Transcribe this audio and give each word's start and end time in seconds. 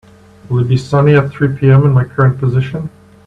Will 0.49 0.57
it 0.61 0.67
be 0.67 0.77
sunny 0.77 1.13
at 1.15 1.29
three 1.29 1.55
pm 1.55 1.83
in 1.85 1.91
my 1.93 2.03
current 2.03 2.39
position 2.39 2.89